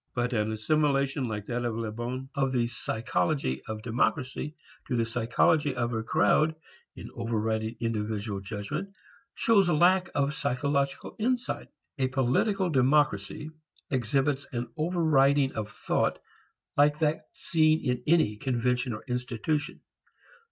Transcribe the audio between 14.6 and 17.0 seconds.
overriding of thought like